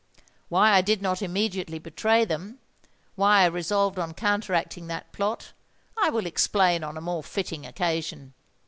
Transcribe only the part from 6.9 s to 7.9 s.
a more fitting